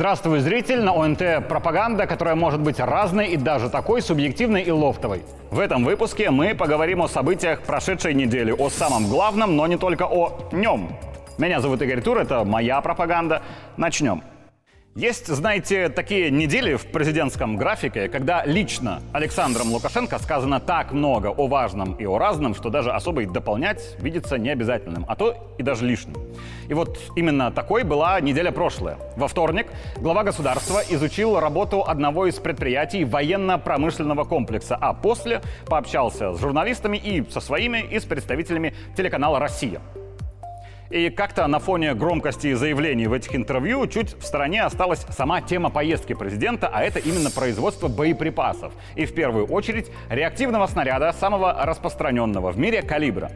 Здравствуй, 0.00 0.38
зритель! 0.38 0.80
На 0.80 0.92
ОНТ 0.94 1.46
пропаганда, 1.46 2.06
которая 2.06 2.34
может 2.34 2.58
быть 2.58 2.80
разной 2.80 3.26
и 3.26 3.36
даже 3.36 3.68
такой 3.68 4.00
субъективной 4.00 4.62
и 4.62 4.70
лофтовой. 4.70 5.22
В 5.50 5.58
этом 5.58 5.84
выпуске 5.84 6.30
мы 6.30 6.54
поговорим 6.54 7.02
о 7.02 7.06
событиях 7.06 7.60
прошедшей 7.60 8.14
недели, 8.14 8.50
о 8.50 8.70
самом 8.70 9.10
главном, 9.10 9.56
но 9.56 9.66
не 9.66 9.76
только 9.76 10.06
о 10.06 10.48
нем. 10.52 10.96
Меня 11.36 11.60
зовут 11.60 11.82
Игорь 11.82 12.00
Тур, 12.00 12.16
это 12.16 12.44
моя 12.44 12.80
пропаганда. 12.80 13.42
Начнем. 13.76 14.22
Есть, 14.94 15.26
знаете, 15.26 15.90
такие 15.90 16.30
недели 16.30 16.76
в 16.76 16.86
президентском 16.86 17.58
графике, 17.58 18.08
когда 18.08 18.42
лично 18.46 19.02
Александром 19.12 19.70
Лукашенко 19.70 20.18
сказано 20.18 20.60
так 20.60 20.92
много 20.92 21.26
о 21.26 21.46
важном 21.46 21.92
и 21.92 22.06
о 22.06 22.16
разном, 22.16 22.54
что 22.54 22.70
даже 22.70 22.90
особо 22.90 23.24
и 23.24 23.26
дополнять 23.26 23.96
видится 24.00 24.38
необязательным, 24.38 25.04
а 25.06 25.14
то 25.14 25.54
и 25.58 25.62
даже 25.62 25.84
лишним. 25.84 26.16
И 26.68 26.74
вот 26.74 26.98
именно 27.16 27.50
такой 27.50 27.82
была 27.82 28.20
неделя 28.20 28.52
прошлая. 28.52 28.98
Во 29.16 29.28
вторник 29.28 29.66
глава 29.96 30.24
государства 30.24 30.80
изучил 30.88 31.38
работу 31.38 31.84
одного 31.86 32.26
из 32.26 32.36
предприятий 32.36 33.04
военно-промышленного 33.04 34.24
комплекса, 34.24 34.76
а 34.80 34.94
после 34.94 35.40
пообщался 35.66 36.32
с 36.32 36.40
журналистами 36.40 36.96
и 36.96 37.28
со 37.30 37.40
своими, 37.40 37.78
и 37.78 37.98
с 37.98 38.04
представителями 38.04 38.74
телеканала 38.96 39.38
«Россия». 39.38 39.80
И 40.90 41.08
как-то 41.08 41.46
на 41.46 41.60
фоне 41.60 41.94
громкости 41.94 42.52
заявлений 42.52 43.06
в 43.06 43.12
этих 43.12 43.36
интервью 43.36 43.86
чуть 43.86 44.14
в 44.18 44.24
стороне 44.24 44.64
осталась 44.64 45.06
сама 45.10 45.40
тема 45.40 45.70
поездки 45.70 46.14
президента, 46.14 46.66
а 46.66 46.82
это 46.82 46.98
именно 46.98 47.30
производство 47.30 47.86
боеприпасов. 47.86 48.72
И 48.96 49.06
в 49.06 49.14
первую 49.14 49.46
очередь 49.46 49.88
реактивного 50.08 50.66
снаряда 50.66 51.12
самого 51.12 51.64
распространенного 51.64 52.50
в 52.50 52.58
мире 52.58 52.82
калибра. 52.82 53.30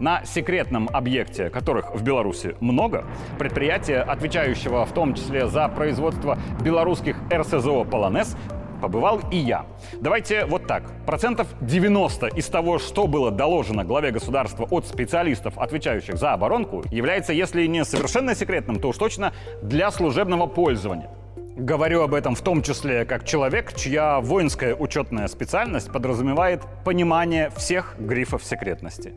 На 0.00 0.24
секретном 0.24 0.88
объекте, 0.92 1.48
которых 1.48 1.94
в 1.94 2.02
Беларуси 2.02 2.56
много, 2.58 3.04
предприятие, 3.38 4.00
отвечающего 4.00 4.84
в 4.84 4.92
том 4.92 5.14
числе 5.14 5.46
за 5.46 5.68
производство 5.68 6.36
белорусских 6.60 7.16
РСЗО 7.32 7.84
«Полонез», 7.84 8.36
побывал 8.76 9.20
и 9.30 9.36
я. 9.36 9.66
Давайте 10.00 10.44
вот 10.44 10.66
так. 10.66 10.84
Процентов 11.06 11.48
90 11.60 12.28
из 12.28 12.46
того, 12.46 12.78
что 12.78 13.06
было 13.06 13.30
доложено 13.30 13.84
главе 13.84 14.10
государства 14.10 14.66
от 14.70 14.86
специалистов, 14.86 15.58
отвечающих 15.58 16.16
за 16.16 16.32
оборонку, 16.32 16.84
является, 16.90 17.32
если 17.32 17.66
не 17.66 17.84
совершенно 17.84 18.34
секретным, 18.34 18.80
то 18.80 18.88
уж 18.88 18.96
точно 18.96 19.32
для 19.62 19.90
служебного 19.90 20.46
пользования. 20.46 21.10
Говорю 21.56 22.02
об 22.02 22.12
этом 22.12 22.34
в 22.34 22.42
том 22.42 22.62
числе 22.62 23.06
как 23.06 23.24
человек, 23.24 23.72
чья 23.74 24.20
воинская 24.20 24.74
учетная 24.74 25.26
специальность 25.26 25.90
подразумевает 25.90 26.62
понимание 26.84 27.50
всех 27.56 27.96
грифов 27.98 28.44
секретности. 28.44 29.14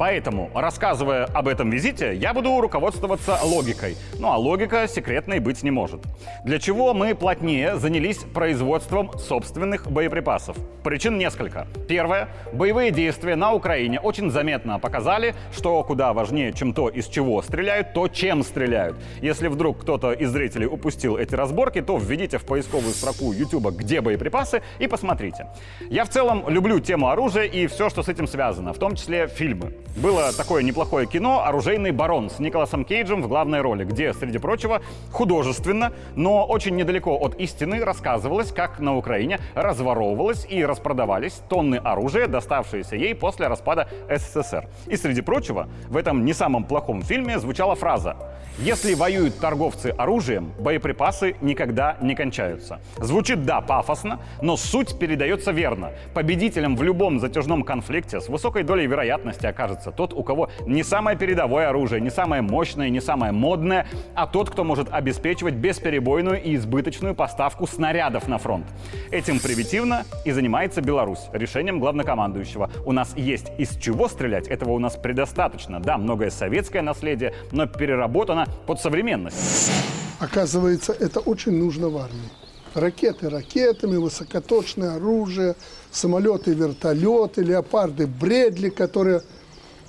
Поэтому, 0.00 0.50
рассказывая 0.54 1.26
об 1.26 1.46
этом 1.46 1.68
визите, 1.68 2.14
я 2.14 2.32
буду 2.32 2.58
руководствоваться 2.58 3.38
логикой. 3.44 3.98
Ну 4.18 4.28
а 4.32 4.38
логика 4.38 4.88
секретной 4.88 5.40
быть 5.40 5.62
не 5.62 5.70
может. 5.70 6.00
Для 6.42 6.58
чего 6.58 6.94
мы 6.94 7.14
плотнее 7.14 7.76
занялись 7.76 8.16
производством 8.16 9.12
собственных 9.18 9.90
боеприпасов? 9.90 10.56
Причин 10.82 11.18
несколько. 11.18 11.66
Первое. 11.86 12.30
Боевые 12.54 12.92
действия 12.92 13.36
на 13.36 13.52
Украине 13.52 14.00
очень 14.00 14.30
заметно 14.30 14.78
показали, 14.78 15.34
что 15.52 15.84
куда 15.84 16.14
важнее, 16.14 16.54
чем 16.54 16.72
то, 16.72 16.88
из 16.88 17.06
чего 17.06 17.42
стреляют, 17.42 17.92
то, 17.92 18.08
чем 18.08 18.42
стреляют. 18.42 18.96
Если 19.20 19.48
вдруг 19.48 19.82
кто-то 19.82 20.12
из 20.12 20.30
зрителей 20.30 20.66
упустил 20.66 21.18
эти 21.18 21.34
разборки, 21.34 21.82
то 21.82 21.98
введите 21.98 22.38
в 22.38 22.46
поисковую 22.46 22.94
строку 22.94 23.34
YouTube 23.34 23.76
«Где 23.76 24.00
боеприпасы» 24.00 24.62
и 24.78 24.86
посмотрите. 24.86 25.48
Я 25.90 26.06
в 26.06 26.08
целом 26.08 26.48
люблю 26.48 26.80
тему 26.80 27.10
оружия 27.10 27.44
и 27.44 27.66
все, 27.66 27.90
что 27.90 28.02
с 28.02 28.08
этим 28.08 28.26
связано, 28.26 28.72
в 28.72 28.78
том 28.78 28.96
числе 28.96 29.26
фильмы. 29.28 29.74
Было 29.96 30.32
такое 30.32 30.62
неплохое 30.62 31.04
кино 31.06 31.44
«Оружейный 31.44 31.90
барон» 31.90 32.30
с 32.30 32.38
Николасом 32.38 32.84
Кейджем 32.84 33.22
в 33.22 33.28
главной 33.28 33.60
роли, 33.60 33.84
где, 33.84 34.14
среди 34.14 34.38
прочего, 34.38 34.82
художественно, 35.10 35.92
но 36.14 36.46
очень 36.46 36.76
недалеко 36.76 37.16
от 37.16 37.34
истины 37.40 37.84
рассказывалось, 37.84 38.52
как 38.52 38.78
на 38.78 38.96
Украине 38.96 39.40
разворовывалось 39.54 40.46
и 40.48 40.64
распродавались 40.64 41.42
тонны 41.48 41.76
оружия, 41.76 42.28
доставшиеся 42.28 42.94
ей 42.94 43.16
после 43.16 43.48
распада 43.48 43.88
СССР. 44.08 44.68
И, 44.86 44.96
среди 44.96 45.22
прочего, 45.22 45.68
в 45.88 45.96
этом 45.96 46.24
не 46.24 46.34
самом 46.34 46.64
плохом 46.64 47.02
фильме 47.02 47.40
звучала 47.40 47.74
фраза 47.74 48.16
«Если 48.60 48.94
воюют 48.94 49.40
торговцы 49.40 49.88
оружием, 49.98 50.52
боеприпасы 50.60 51.34
никогда 51.40 51.96
не 52.00 52.14
кончаются». 52.14 52.80
Звучит, 52.98 53.44
да, 53.44 53.60
пафосно, 53.60 54.20
но 54.40 54.56
суть 54.56 54.98
передается 54.98 55.50
верно. 55.50 55.90
Победителем 56.14 56.76
в 56.76 56.82
любом 56.82 57.18
затяжном 57.18 57.64
конфликте 57.64 58.20
с 58.20 58.28
высокой 58.28 58.62
долей 58.62 58.86
вероятности 58.86 59.46
окажется 59.46 59.79
окажется 59.80 59.90
тот, 59.90 60.12
у 60.12 60.22
кого 60.22 60.50
не 60.66 60.82
самое 60.82 61.16
передовое 61.16 61.68
оружие, 61.68 62.00
не 62.00 62.10
самое 62.10 62.42
мощное, 62.42 62.90
не 62.90 63.00
самое 63.00 63.32
модное, 63.32 63.86
а 64.14 64.26
тот, 64.26 64.50
кто 64.50 64.64
может 64.64 64.88
обеспечивать 64.90 65.54
бесперебойную 65.54 66.42
и 66.42 66.56
избыточную 66.56 67.14
поставку 67.14 67.66
снарядов 67.66 68.28
на 68.28 68.38
фронт. 68.38 68.66
Этим 69.10 69.40
примитивно 69.40 70.04
и 70.24 70.32
занимается 70.32 70.80
Беларусь 70.80 71.28
решением 71.32 71.80
главнокомандующего. 71.80 72.70
У 72.84 72.92
нас 72.92 73.14
есть 73.16 73.50
из 73.58 73.76
чего 73.76 74.08
стрелять, 74.08 74.48
этого 74.48 74.72
у 74.72 74.78
нас 74.78 74.96
предостаточно. 74.96 75.80
Да, 75.80 75.98
многое 75.98 76.30
советское 76.30 76.82
наследие, 76.82 77.32
но 77.52 77.66
переработано 77.66 78.46
под 78.66 78.80
современность. 78.80 79.72
Оказывается, 80.18 80.92
это 80.92 81.20
очень 81.20 81.52
нужно 81.52 81.88
в 81.88 81.96
армии. 81.96 82.30
Ракеты 82.74 83.28
ракетами, 83.28 83.96
высокоточное 83.96 84.94
оружие, 84.94 85.56
самолеты, 85.90 86.54
вертолеты, 86.54 87.42
леопарды, 87.42 88.06
бредли, 88.06 88.68
которые 88.68 89.22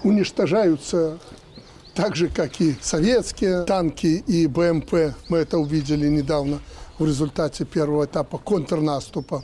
уничтожаются 0.04 1.20
так 1.94 2.16
же, 2.16 2.30
как 2.30 2.62
и 2.62 2.76
советские 2.82 3.64
танки 3.64 4.24
и 4.26 4.48
БМП. 4.48 5.14
Мы 5.30 5.40
это 5.40 5.58
увидели 5.58 6.08
недавно 6.08 6.60
в 6.98 7.06
результате 7.06 7.66
первого 7.66 8.06
этапа 8.06 8.38
контрнаступа. 8.38 9.44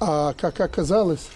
А 0.00 0.34
как 0.34 0.60
оказалось, 0.60 1.28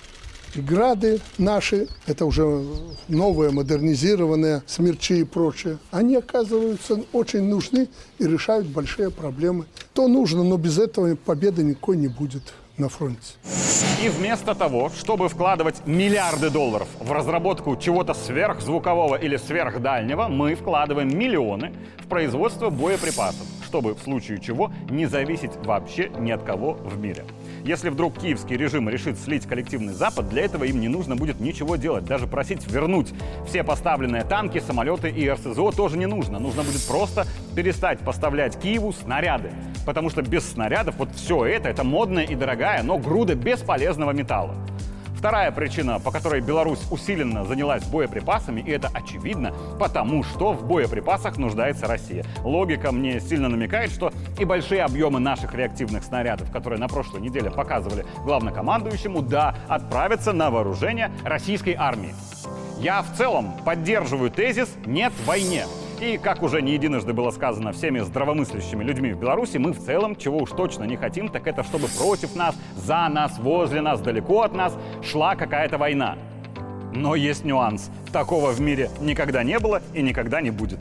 грады 0.54 1.20
наши, 1.38 1.88
это 2.06 2.24
уже 2.24 2.64
новые, 3.08 3.50
модернизированные, 3.50 4.62
смерчи 4.66 5.20
и 5.20 5.24
прочее, 5.24 5.78
они 5.90 6.16
оказываются 6.16 7.02
очень 7.12 7.44
нужны 7.44 7.88
и 8.18 8.26
решают 8.26 8.66
большие 8.66 9.10
проблемы. 9.10 9.66
То 9.94 10.08
нужно, 10.08 10.42
но 10.42 10.56
без 10.56 10.78
этого 10.78 11.14
победы 11.14 11.62
никакой 11.62 11.96
не 11.96 12.08
будет 12.08 12.42
на 12.80 12.88
фронте. 12.88 13.34
И 14.02 14.08
вместо 14.08 14.54
того, 14.54 14.90
чтобы 14.90 15.28
вкладывать 15.28 15.86
миллиарды 15.86 16.50
долларов 16.50 16.88
в 16.98 17.12
разработку 17.12 17.76
чего-то 17.76 18.14
сверхзвукового 18.14 19.16
или 19.16 19.36
сверхдальнего, 19.36 20.28
мы 20.28 20.54
вкладываем 20.54 21.16
миллионы 21.16 21.72
в 21.98 22.06
производство 22.08 22.70
боеприпасов, 22.70 23.46
чтобы 23.66 23.94
в 23.94 24.00
случае 24.00 24.40
чего 24.40 24.72
не 24.88 25.06
зависеть 25.06 25.54
вообще 25.64 26.10
ни 26.18 26.30
от 26.30 26.42
кого 26.42 26.72
в 26.72 26.98
мире. 26.98 27.24
Если 27.64 27.90
вдруг 27.90 28.18
киевский 28.18 28.56
режим 28.56 28.88
решит 28.88 29.18
слить 29.18 29.46
коллективный 29.46 29.92
Запад, 29.92 30.28
для 30.28 30.42
этого 30.44 30.64
им 30.64 30.80
не 30.80 30.88
нужно 30.88 31.16
будет 31.16 31.40
ничего 31.40 31.76
делать. 31.76 32.04
Даже 32.04 32.26
просить 32.26 32.66
вернуть 32.70 33.12
все 33.46 33.62
поставленные 33.62 34.24
танки, 34.24 34.60
самолеты 34.60 35.10
и 35.10 35.28
РСЗО 35.28 35.72
тоже 35.72 35.98
не 35.98 36.06
нужно. 36.06 36.38
Нужно 36.38 36.62
будет 36.62 36.82
просто 36.86 37.26
перестать 37.54 38.00
поставлять 38.00 38.58
Киеву 38.58 38.92
снаряды. 38.92 39.50
Потому 39.84 40.10
что 40.10 40.22
без 40.22 40.50
снарядов 40.50 40.96
вот 40.96 41.10
все 41.14 41.44
это, 41.44 41.68
это 41.68 41.84
модная 41.84 42.24
и 42.24 42.34
дорогая, 42.34 42.82
но 42.82 42.98
груда 42.98 43.34
бесполезного 43.34 44.12
металла. 44.12 44.54
Вторая 45.20 45.52
причина, 45.52 46.00
по 46.00 46.10
которой 46.10 46.40
Беларусь 46.40 46.80
усиленно 46.90 47.44
занялась 47.44 47.84
боеприпасами, 47.84 48.62
и 48.62 48.70
это 48.70 48.88
очевидно, 48.90 49.52
потому 49.78 50.24
что 50.24 50.54
в 50.54 50.66
боеприпасах 50.66 51.36
нуждается 51.36 51.86
Россия. 51.86 52.24
Логика 52.42 52.90
мне 52.90 53.20
сильно 53.20 53.50
намекает, 53.50 53.90
что 53.90 54.14
и 54.38 54.46
большие 54.46 54.82
объемы 54.82 55.20
наших 55.20 55.54
реактивных 55.54 56.04
снарядов, 56.04 56.50
которые 56.50 56.80
на 56.80 56.88
прошлой 56.88 57.20
неделе 57.20 57.50
показывали 57.50 58.06
главнокомандующему, 58.24 59.20
да, 59.20 59.54
отправятся 59.68 60.32
на 60.32 60.50
вооружение 60.50 61.12
российской 61.22 61.74
армии. 61.74 62.14
Я 62.78 63.02
в 63.02 63.14
целом 63.14 63.52
поддерживаю 63.66 64.30
тезис 64.30 64.70
«нет 64.86 65.12
войне». 65.26 65.66
И, 66.00 66.16
как 66.16 66.42
уже 66.42 66.62
не 66.62 66.72
единожды 66.72 67.12
было 67.12 67.30
сказано 67.30 67.72
всеми 67.72 67.98
здравомыслящими 67.98 68.82
людьми 68.82 69.12
в 69.12 69.18
Беларуси, 69.18 69.58
мы 69.58 69.72
в 69.72 69.84
целом, 69.84 70.16
чего 70.16 70.38
уж 70.38 70.50
точно 70.50 70.84
не 70.84 70.96
хотим, 70.96 71.28
так 71.28 71.46
это 71.46 71.62
чтобы 71.62 71.88
против 71.88 72.34
нас, 72.34 72.56
за 72.74 73.06
нас, 73.10 73.38
возле 73.38 73.82
нас, 73.82 74.00
далеко 74.00 74.40
от 74.40 74.54
нас 74.54 74.74
шла 75.02 75.36
какая-то 75.36 75.76
война. 75.76 76.16
Но 76.94 77.14
есть 77.14 77.44
нюанс. 77.44 77.90
Такого 78.12 78.50
в 78.50 78.60
мире 78.62 78.88
никогда 79.00 79.42
не 79.44 79.58
было 79.58 79.82
и 79.92 80.00
никогда 80.00 80.40
не 80.40 80.50
будет. 80.50 80.78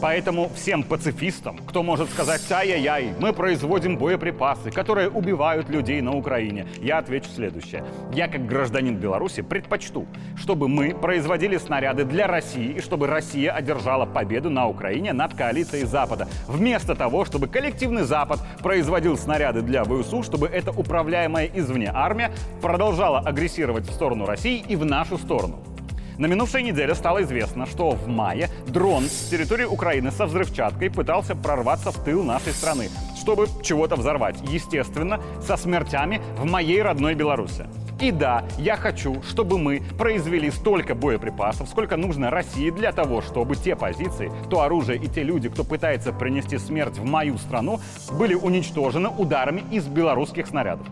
Поэтому 0.00 0.50
всем 0.54 0.82
пацифистам, 0.82 1.58
кто 1.58 1.82
может 1.82 2.10
сказать 2.10 2.40
«Ай-яй-яй, 2.50 3.14
мы 3.18 3.32
производим 3.32 3.96
боеприпасы, 3.96 4.70
которые 4.70 5.08
убивают 5.08 5.68
людей 5.68 6.00
на 6.00 6.14
Украине», 6.14 6.66
я 6.80 6.98
отвечу 6.98 7.28
следующее. 7.34 7.84
Я, 8.12 8.28
как 8.28 8.46
гражданин 8.46 8.96
Беларуси, 8.96 9.42
предпочту, 9.42 10.06
чтобы 10.36 10.68
мы 10.68 10.94
производили 10.94 11.56
снаряды 11.56 12.04
для 12.04 12.26
России 12.26 12.74
и 12.74 12.80
чтобы 12.80 13.06
Россия 13.06 13.52
одержала 13.52 14.06
победу 14.06 14.50
на 14.50 14.68
Украине 14.68 15.12
над 15.12 15.34
коалицией 15.34 15.84
Запада. 15.84 16.28
Вместо 16.46 16.94
того, 16.94 17.24
чтобы 17.24 17.48
коллективный 17.48 18.02
Запад 18.02 18.40
производил 18.62 19.16
снаряды 19.16 19.62
для 19.62 19.84
ВСУ, 19.84 20.22
чтобы 20.22 20.48
эта 20.48 20.70
управляемая 20.70 21.50
извне 21.54 21.90
армия 21.92 22.32
продолжала 22.60 23.20
агрессировать 23.20 23.86
в 23.86 23.92
сторону 23.92 24.26
России 24.26 24.64
и 24.68 24.76
в 24.76 24.84
нашу 24.84 25.18
сторону. 25.18 25.62
На 26.18 26.26
минувшей 26.26 26.62
неделе 26.62 26.94
стало 26.94 27.22
известно, 27.22 27.66
что 27.66 27.90
в 27.90 28.08
мае 28.08 28.48
дрон 28.66 29.04
с 29.04 29.28
территории 29.30 29.64
Украины 29.64 30.10
со 30.10 30.26
взрывчаткой 30.26 30.90
пытался 30.90 31.34
прорваться 31.34 31.90
в 31.90 32.04
тыл 32.04 32.22
нашей 32.22 32.52
страны 32.52 32.88
чтобы 33.24 33.48
чего-то 33.62 33.96
взорвать. 33.96 34.36
Естественно, 34.50 35.18
со 35.40 35.56
смертями 35.56 36.20
в 36.36 36.44
моей 36.44 36.82
родной 36.82 37.14
Беларуси. 37.14 37.66
И 38.00 38.10
да, 38.10 38.44
я 38.58 38.76
хочу, 38.76 39.22
чтобы 39.22 39.58
мы 39.58 39.80
произвели 39.96 40.50
столько 40.50 40.94
боеприпасов, 40.94 41.70
сколько 41.70 41.96
нужно 41.96 42.28
России 42.28 42.68
для 42.68 42.92
того, 42.92 43.22
чтобы 43.22 43.56
те 43.56 43.76
позиции, 43.76 44.30
то 44.50 44.60
оружие 44.60 44.98
и 44.98 45.08
те 45.08 45.22
люди, 45.22 45.48
кто 45.48 45.64
пытается 45.64 46.12
принести 46.12 46.58
смерть 46.58 46.98
в 46.98 47.04
мою 47.04 47.38
страну, 47.38 47.80
были 48.12 48.34
уничтожены 48.34 49.08
ударами 49.08 49.62
из 49.70 49.86
белорусских 49.86 50.46
снарядов. 50.48 50.86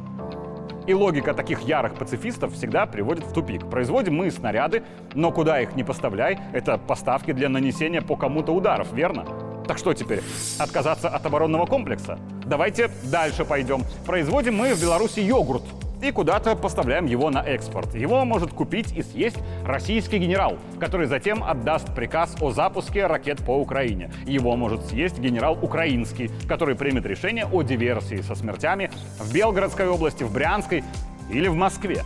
И 0.86 0.94
логика 0.94 1.32
таких 1.32 1.60
ярых 1.60 1.94
пацифистов 1.94 2.54
всегда 2.54 2.86
приводит 2.86 3.24
в 3.24 3.32
тупик. 3.32 3.68
Производим 3.70 4.16
мы 4.16 4.30
снаряды, 4.30 4.82
но 5.14 5.30
куда 5.30 5.60
их 5.60 5.76
не 5.76 5.84
поставляй, 5.84 6.38
это 6.52 6.76
поставки 6.76 7.32
для 7.32 7.48
нанесения 7.48 8.02
по 8.02 8.16
кому-то 8.16 8.52
ударов, 8.52 8.92
верно? 8.92 9.24
Так 9.68 9.78
что 9.78 9.94
теперь? 9.94 10.22
Отказаться 10.58 11.08
от 11.08 11.24
оборонного 11.24 11.66
комплекса? 11.66 12.18
Давайте 12.44 12.90
дальше 13.04 13.44
пойдем. 13.44 13.82
Производим 14.04 14.56
мы 14.56 14.74
в 14.74 14.82
Беларуси 14.82 15.20
йогурт 15.20 15.62
и 16.02 16.10
куда-то 16.10 16.56
поставляем 16.56 17.06
его 17.06 17.30
на 17.30 17.42
экспорт. 17.42 17.94
Его 17.94 18.24
может 18.24 18.52
купить 18.52 18.92
и 18.92 19.02
съесть 19.02 19.38
российский 19.64 20.18
генерал, 20.18 20.58
который 20.80 21.06
затем 21.06 21.44
отдаст 21.44 21.94
приказ 21.94 22.36
о 22.40 22.50
запуске 22.50 23.06
ракет 23.06 23.38
по 23.44 23.56
Украине. 23.56 24.12
Его 24.26 24.56
может 24.56 24.84
съесть 24.86 25.20
генерал 25.20 25.56
украинский, 25.62 26.30
который 26.48 26.74
примет 26.74 27.06
решение 27.06 27.46
о 27.46 27.62
диверсии 27.62 28.20
со 28.20 28.34
смертями 28.34 28.90
в 29.22 29.32
Белгородской 29.32 29.88
области, 29.88 30.24
в 30.24 30.32
Брянской 30.32 30.84
или 31.30 31.48
в 31.48 31.54
Москве. 31.54 32.04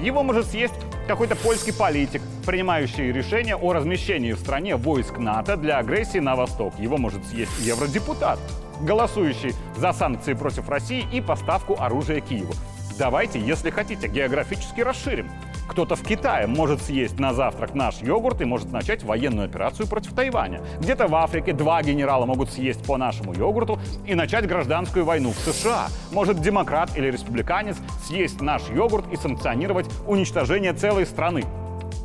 Его 0.00 0.22
может 0.22 0.46
съесть 0.46 0.74
какой-то 1.08 1.34
польский 1.34 1.72
политик, 1.72 2.22
принимающий 2.46 3.10
решение 3.10 3.56
о 3.56 3.72
размещении 3.72 4.32
в 4.32 4.38
стране 4.38 4.76
войск 4.76 5.18
НАТО 5.18 5.56
для 5.56 5.78
агрессии 5.78 6.18
на 6.18 6.36
восток. 6.36 6.78
Его 6.78 6.98
может 6.98 7.26
съесть 7.26 7.58
евродепутат, 7.60 8.38
голосующий 8.80 9.54
за 9.76 9.92
санкции 9.92 10.34
против 10.34 10.68
России 10.68 11.04
и 11.12 11.20
поставку 11.20 11.76
оружия 11.80 12.20
Киеву. 12.20 12.52
Давайте, 12.98 13.40
если 13.40 13.70
хотите, 13.70 14.08
географически 14.08 14.80
расширим. 14.80 15.30
Кто-то 15.68 15.94
в 15.96 16.02
Китае 16.02 16.46
может 16.46 16.82
съесть 16.82 17.20
на 17.20 17.34
завтрак 17.34 17.74
наш 17.74 18.00
йогурт 18.00 18.40
и 18.40 18.44
может 18.44 18.72
начать 18.72 19.04
военную 19.04 19.46
операцию 19.46 19.86
против 19.86 20.14
Тайваня. 20.14 20.60
Где-то 20.80 21.06
в 21.06 21.14
Африке 21.14 21.52
два 21.52 21.82
генерала 21.82 22.24
могут 22.26 22.50
съесть 22.50 22.84
по 22.84 22.96
нашему 22.96 23.34
йогурту 23.34 23.78
и 24.06 24.14
начать 24.14 24.46
гражданскую 24.46 25.04
войну 25.04 25.30
в 25.30 25.38
США. 25.38 25.88
Может 26.10 26.40
демократ 26.40 26.96
или 26.96 27.10
республиканец 27.10 27.76
съесть 28.06 28.40
наш 28.40 28.62
йогурт 28.70 29.12
и 29.12 29.16
санкционировать 29.16 29.86
уничтожение 30.06 30.72
целой 30.72 31.06
страны. 31.06 31.44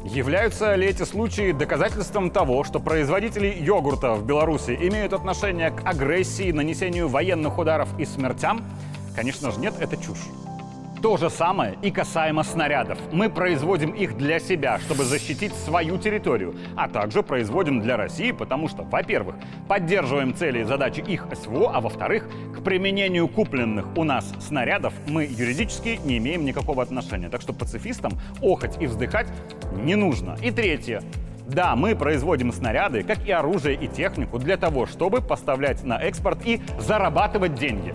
Являются 0.04 0.76
ли 0.76 0.88
эти 0.88 1.04
случаи 1.04 1.54
доказательством 1.54 2.30
того, 2.30 2.66
что 2.66 2.82
производители 2.82 3.48
йогурта 3.48 4.16
в 4.16 4.26
Беларуси 4.26 4.78
имеют 4.80 5.14
отношение 5.14 5.72
к 5.72 5.88
агрессии, 5.88 6.52
нанесению 6.52 7.08
военных 7.08 7.58
ударов 7.58 7.88
и 7.98 8.06
смертям? 8.06 8.62
Конечно 9.16 9.52
же 9.52 9.60
нет, 9.62 9.74
это 9.80 9.96
чушь. 9.96 10.20
То 11.04 11.18
же 11.18 11.30
самое 11.30 11.78
и 11.82 11.92
касаемо 11.92 12.44
снарядов. 12.44 12.98
Мы 13.12 13.30
производим 13.30 13.92
их 13.92 14.16
для 14.16 14.40
себя, 14.40 14.80
чтобы 14.80 15.04
защитить 15.04 15.54
свою 15.54 15.98
территорию, 15.98 16.56
а 16.78 16.88
также 16.88 17.24
производим 17.24 17.82
для 17.82 17.98
России, 17.98 18.32
потому 18.32 18.70
что, 18.70 18.84
во-первых, 18.84 19.36
поддерживаем 19.68 20.34
цели 20.34 20.62
и 20.62 20.64
задачи 20.64 21.02
их 21.02 21.28
СВО, 21.34 21.74
а 21.76 21.82
во-вторых, 21.82 22.30
к 22.56 22.64
применению 22.64 23.28
купленных 23.28 23.86
у 23.98 24.06
нас 24.06 24.34
снарядов 24.40 24.94
мы 25.06 25.26
юридически 25.26 26.00
не 26.06 26.20
имеем 26.20 26.46
никакого 26.46 26.82
отношения. 26.82 27.28
Так 27.28 27.42
что 27.42 27.52
пацифистам 27.52 28.14
охоть 28.42 28.82
и 28.82 28.88
вздыхать 28.88 29.28
не 29.74 29.96
нужно. 29.96 30.38
И 30.42 30.52
третье. 30.52 31.04
Да, 31.46 31.76
мы 31.76 31.98
производим 31.98 32.54
снаряды, 32.54 33.04
как 33.04 33.28
и 33.28 33.32
оружие 33.34 33.76
и 33.76 33.90
технику, 33.90 34.40
для 34.40 34.56
того, 34.56 34.86
чтобы 34.86 35.20
поставлять 35.20 35.84
на 35.84 36.02
экспорт 36.02 36.40
и 36.46 36.62
зарабатывать 36.80 37.56
деньги. 37.56 37.94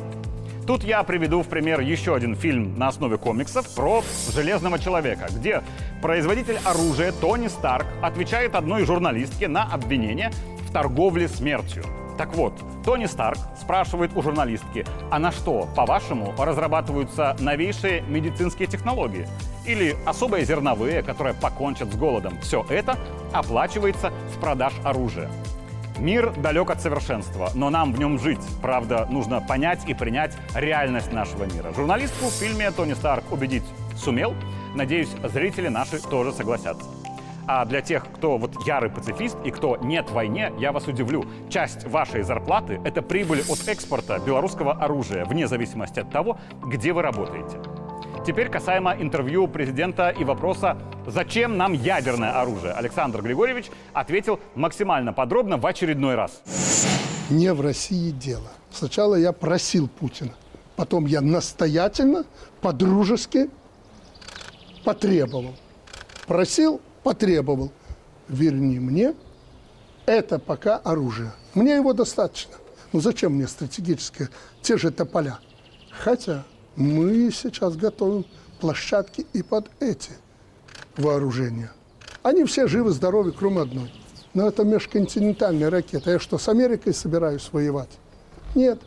Тут 0.68 0.84
я 0.84 1.02
приведу 1.02 1.40
в 1.40 1.48
пример 1.48 1.80
еще 1.80 2.14
один 2.14 2.36
фильм 2.36 2.78
на 2.78 2.88
основе 2.88 3.16
комиксов 3.16 3.74
про 3.74 4.04
Железного 4.34 4.78
Человека, 4.78 5.28
где 5.30 5.62
производитель 6.02 6.58
оружия 6.62 7.10
Тони 7.10 7.48
Старк 7.48 7.86
отвечает 8.02 8.54
одной 8.54 8.84
журналистке 8.84 9.48
на 9.48 9.62
обвинение 9.62 10.30
в 10.68 10.70
торговле 10.70 11.26
смертью. 11.26 11.84
Так 12.18 12.34
вот, 12.34 12.52
Тони 12.84 13.06
Старк 13.06 13.38
спрашивает 13.58 14.14
у 14.14 14.20
журналистки, 14.20 14.84
а 15.10 15.18
на 15.18 15.32
что, 15.32 15.66
по-вашему, 15.74 16.34
разрабатываются 16.36 17.34
новейшие 17.40 18.02
медицинские 18.02 18.68
технологии? 18.68 19.26
Или 19.64 19.96
особые 20.04 20.44
зерновые, 20.44 21.02
которые 21.02 21.32
покончат 21.32 21.90
с 21.90 21.96
голодом? 21.96 22.38
Все 22.42 22.66
это 22.68 22.98
оплачивается 23.32 24.12
с 24.34 24.38
продаж 24.38 24.74
оружия. 24.84 25.30
Мир 25.98 26.32
далек 26.36 26.70
от 26.70 26.80
совершенства, 26.80 27.50
но 27.54 27.70
нам 27.70 27.92
в 27.92 27.98
нем 27.98 28.18
жить. 28.20 28.38
Правда, 28.62 29.06
нужно 29.10 29.40
понять 29.40 29.80
и 29.88 29.94
принять 29.94 30.36
реальность 30.54 31.12
нашего 31.12 31.44
мира. 31.44 31.72
Журналистку 31.74 32.26
в 32.26 32.32
фильме 32.32 32.70
Тони 32.70 32.94
Старк 32.94 33.24
убедить 33.32 33.64
сумел. 33.96 34.34
Надеюсь, 34.76 35.10
зрители 35.24 35.68
наши 35.68 35.98
тоже 35.98 36.32
согласятся. 36.32 36.86
А 37.48 37.64
для 37.64 37.80
тех, 37.80 38.06
кто 38.12 38.36
вот 38.36 38.66
ярый 38.66 38.90
пацифист 38.90 39.38
и 39.44 39.50
кто 39.50 39.76
нет 39.78 40.10
войне, 40.10 40.52
я 40.58 40.70
вас 40.70 40.86
удивлю. 40.86 41.24
Часть 41.48 41.86
вашей 41.86 42.22
зарплаты– 42.22 42.80
это 42.84 43.02
прибыль 43.02 43.42
от 43.48 43.66
экспорта 43.66 44.18
белорусского 44.18 44.72
оружия, 44.72 45.24
вне 45.24 45.48
зависимости 45.48 45.98
от 45.98 46.10
того, 46.10 46.38
где 46.62 46.92
вы 46.92 47.02
работаете. 47.02 47.58
Теперь 48.26 48.50
касаемо 48.50 48.94
интервью 48.94 49.48
президента 49.48 50.10
и 50.10 50.24
вопроса, 50.24 50.76
зачем 51.06 51.56
нам 51.56 51.72
ядерное 51.72 52.40
оружие. 52.40 52.72
Александр 52.72 53.22
Григорьевич 53.22 53.70
ответил 53.92 54.38
максимально 54.54 55.12
подробно 55.12 55.56
в 55.56 55.66
очередной 55.66 56.14
раз. 56.14 56.42
Не 57.30 57.52
в 57.52 57.60
России 57.60 58.10
дело. 58.10 58.50
Сначала 58.70 59.14
я 59.14 59.32
просил 59.32 59.88
Путина, 59.88 60.32
потом 60.76 61.06
я 61.06 61.20
настоятельно, 61.20 62.24
по-дружески 62.60 63.50
потребовал. 64.84 65.54
Просил, 66.26 66.80
потребовал. 67.02 67.72
Верни 68.28 68.78
мне 68.78 69.14
это 70.04 70.38
пока 70.38 70.76
оружие. 70.76 71.32
Мне 71.54 71.76
его 71.76 71.92
достаточно. 71.92 72.54
Ну 72.92 73.00
зачем 73.00 73.34
мне 73.34 73.46
стратегическое? 73.46 74.28
Те 74.62 74.76
же 74.76 74.90
тополя. 74.90 75.38
Хотя 75.90 76.44
мы 76.78 77.30
сейчас 77.32 77.76
готовим 77.76 78.24
площадки 78.60 79.26
и 79.32 79.42
под 79.42 79.68
эти 79.80 80.12
вооружения. 80.96 81.72
Они 82.22 82.44
все 82.44 82.68
живы, 82.68 82.92
здоровы, 82.92 83.32
кроме 83.32 83.62
одной. 83.62 83.92
Но 84.32 84.46
это 84.46 84.62
межконтинентальная 84.62 85.70
ракета. 85.70 86.12
Я 86.12 86.20
что, 86.20 86.38
с 86.38 86.48
Америкой 86.48 86.94
собираюсь 86.94 87.48
воевать? 87.50 87.90
Нет. 88.54 88.78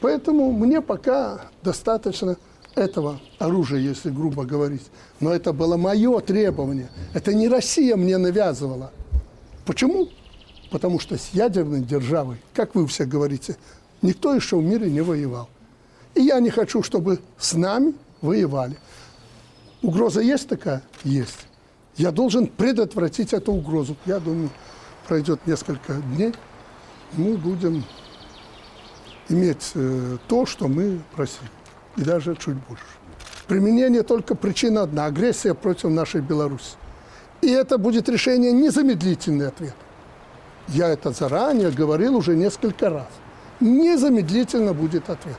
Поэтому 0.00 0.50
мне 0.52 0.80
пока 0.80 1.42
достаточно 1.62 2.38
этого 2.74 3.20
оружия, 3.38 3.80
если 3.80 4.08
грубо 4.08 4.44
говорить. 4.44 4.86
Но 5.20 5.30
это 5.30 5.52
было 5.52 5.76
мое 5.76 6.20
требование. 6.20 6.88
Это 7.12 7.34
не 7.34 7.48
Россия 7.48 7.96
мне 7.96 8.16
навязывала. 8.16 8.92
Почему? 9.66 10.08
Потому 10.70 10.98
что 10.98 11.18
с 11.18 11.30
ядерной 11.34 11.80
державой, 11.80 12.38
как 12.54 12.74
вы 12.74 12.86
все 12.86 13.04
говорите, 13.04 13.56
никто 14.00 14.34
еще 14.34 14.56
в 14.56 14.62
мире 14.62 14.90
не 14.90 15.02
воевал. 15.02 15.50
И 16.14 16.22
я 16.22 16.40
не 16.40 16.50
хочу, 16.50 16.82
чтобы 16.82 17.20
с 17.38 17.54
нами 17.54 17.94
воевали. 18.20 18.76
Угроза 19.82 20.20
есть 20.20 20.48
такая? 20.48 20.82
Есть. 21.04 21.46
Я 21.96 22.10
должен 22.10 22.46
предотвратить 22.46 23.32
эту 23.32 23.52
угрозу. 23.52 23.96
Я 24.06 24.20
думаю, 24.20 24.50
пройдет 25.06 25.46
несколько 25.46 25.94
дней, 25.94 26.34
мы 27.14 27.36
будем 27.36 27.84
иметь 29.28 29.72
э, 29.74 30.18
то, 30.28 30.46
что 30.46 30.68
мы 30.68 31.00
просили. 31.14 31.50
И 31.96 32.02
даже 32.02 32.36
чуть 32.36 32.56
больше. 32.68 32.84
Применение 33.48 34.02
только 34.02 34.34
причина 34.34 34.82
одна– 34.82 35.04
агрессия 35.06 35.54
против 35.54 35.90
нашей 35.90 36.20
Беларуси. 36.20 36.76
И 37.40 37.50
это 37.50 37.78
будет 37.78 38.08
решение 38.08 38.52
незамедлительный 38.52 39.48
ответ. 39.48 39.74
Я 40.68 40.88
это 40.88 41.10
заранее 41.10 41.70
говорил 41.70 42.16
уже 42.16 42.36
несколько 42.36 42.90
раз. 42.90 43.08
Незамедлительно 43.58 44.72
будет 44.72 45.10
ответ. 45.10 45.38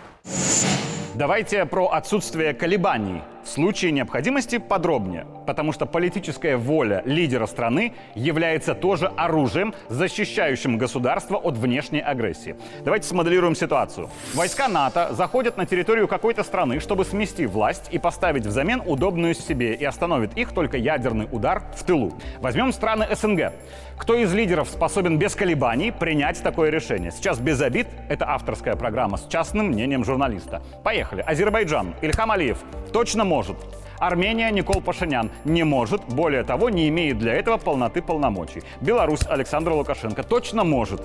Давайте 1.13 1.65
про 1.65 1.87
отсутствие 1.87 2.53
колебаний. 2.53 3.21
В 3.43 3.47
случае 3.49 3.91
необходимости 3.91 4.59
подробнее, 4.59 5.25
потому 5.47 5.73
что 5.73 5.85
политическая 5.85 6.57
воля 6.57 7.01
лидера 7.05 7.47
страны 7.47 7.95
является 8.13 8.75
тоже 8.75 9.07
оружием, 9.17 9.73
защищающим 9.89 10.77
государство 10.77 11.37
от 11.37 11.57
внешней 11.57 12.01
агрессии. 12.01 12.55
Давайте 12.85 13.07
смоделируем 13.07 13.55
ситуацию. 13.55 14.09
Войска 14.35 14.67
НАТО 14.67 15.09
заходят 15.11 15.57
на 15.57 15.65
территорию 15.65 16.07
какой-то 16.07 16.43
страны, 16.43 16.79
чтобы 16.79 17.03
смести 17.03 17.47
власть 17.47 17.89
и 17.91 17.97
поставить 17.97 18.45
взамен 18.45 18.81
удобную 18.85 19.33
себе, 19.33 19.73
и 19.73 19.83
остановит 19.83 20.37
их 20.37 20.53
только 20.53 20.77
ядерный 20.77 21.27
удар 21.31 21.63
в 21.75 21.83
тылу. 21.83 22.13
Возьмем 22.39 22.71
страны 22.71 23.07
СНГ. 23.11 23.53
Кто 24.01 24.15
из 24.15 24.33
лидеров 24.33 24.67
способен 24.67 25.19
без 25.19 25.35
колебаний 25.35 25.91
принять 25.91 26.41
такое 26.41 26.71
решение? 26.71 27.11
Сейчас 27.11 27.37
без 27.37 27.61
обид. 27.61 27.87
Это 28.09 28.27
авторская 28.27 28.75
программа 28.75 29.17
с 29.17 29.27
частным 29.27 29.67
мнением 29.67 30.03
журналиста. 30.03 30.63
Поехали. 30.83 31.21
Азербайджан. 31.21 31.93
Ильхам 32.01 32.31
Алиев 32.31 32.57
точно 32.91 33.25
может. 33.25 33.57
Армения 33.99 34.49
Никол 34.49 34.81
Пашинян 34.81 35.29
не 35.45 35.63
может, 35.63 36.01
более 36.05 36.41
того, 36.41 36.71
не 36.71 36.89
имеет 36.89 37.19
для 37.19 37.35
этого 37.35 37.57
полноты 37.57 38.01
полномочий. 38.01 38.63
Беларусь 38.81 39.21
Александр 39.29 39.73
Лукашенко 39.73 40.23
точно 40.23 40.63
может. 40.63 40.99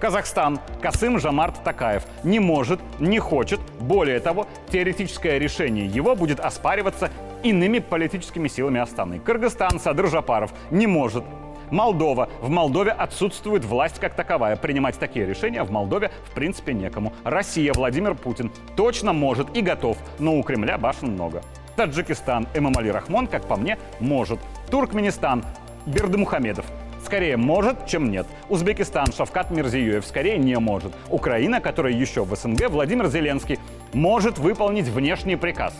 Казахстан 0.00 0.60
Касым 0.80 1.18
Жамарт 1.18 1.64
Такаев 1.64 2.04
не 2.22 2.38
может, 2.38 2.78
не 3.00 3.18
хочет. 3.18 3.58
Более 3.80 4.20
того, 4.20 4.46
теоретическое 4.70 5.40
решение 5.40 5.86
его 5.86 6.14
будет 6.14 6.38
оспариваться 6.38 7.10
иными 7.42 7.80
политическими 7.80 8.46
силами 8.46 8.78
Астаны. 8.78 9.18
Кыргызстан 9.18 9.80
Садыр 9.80 10.06
Жапаров 10.06 10.52
не 10.70 10.86
может, 10.86 11.24
Молдова. 11.70 12.28
В 12.40 12.48
Молдове 12.48 12.92
отсутствует 12.92 13.64
власть 13.64 13.98
как 13.98 14.14
таковая. 14.14 14.56
Принимать 14.56 14.98
такие 14.98 15.26
решения 15.26 15.62
в 15.62 15.70
Молдове 15.70 16.10
в 16.30 16.34
принципе 16.34 16.72
некому. 16.72 17.12
Россия, 17.24 17.72
Владимир 17.72 18.14
Путин 18.14 18.50
точно 18.76 19.12
может 19.12 19.56
и 19.56 19.60
готов, 19.60 19.96
но 20.18 20.36
у 20.36 20.42
Кремля 20.42 20.78
башен 20.78 21.12
много. 21.12 21.42
Таджикистан, 21.76 22.48
Эмамали 22.54 22.88
Рахмон, 22.88 23.26
как 23.26 23.44
по 23.44 23.56
мне, 23.56 23.78
может. 24.00 24.40
Туркменистан, 24.70 25.44
Бердымухамедов. 25.86 26.64
Скорее 27.04 27.36
может, 27.36 27.86
чем 27.86 28.10
нет. 28.10 28.26
Узбекистан, 28.48 29.12
Шавкат 29.12 29.52
Мирзиёев 29.52 30.04
скорее 30.04 30.38
не 30.38 30.58
может. 30.58 30.92
Украина, 31.08 31.60
которая 31.60 31.92
еще 31.92 32.24
в 32.24 32.34
СНГ, 32.34 32.68
Владимир 32.68 33.06
Зеленский, 33.06 33.60
может 33.92 34.38
выполнить 34.38 34.88
внешний 34.88 35.36
приказ. 35.36 35.72